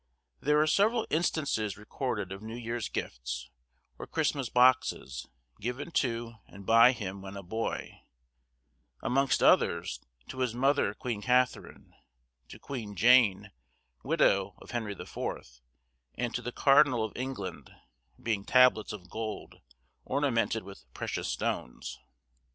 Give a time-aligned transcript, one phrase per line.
[0.39, 3.51] There are several instances recorded of New Year's Gifts,
[3.99, 5.27] or Christmas Boxes,
[5.59, 7.99] given to and by him when a boy;
[9.03, 11.93] amongst others, to his mother Queen Katherine;
[12.49, 13.51] to Queen Jane,
[14.03, 15.61] widow of Henry the Fourth;
[16.15, 17.71] and, to the Cardinal of England;
[18.19, 19.61] being tablets of gold,
[20.03, 21.99] ornamented with precious stones.